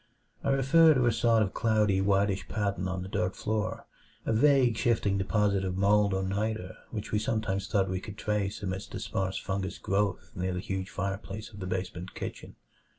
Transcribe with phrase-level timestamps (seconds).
[0.43, 3.85] I refer to a sort of cloudy whitish pattern on the dirt floor
[4.25, 8.63] a vague, shifting deposit of mold or niter which we sometimes thought we could trace
[8.63, 12.55] amidst the sparse fungous growths near the huge fireplace of the basement kitchen.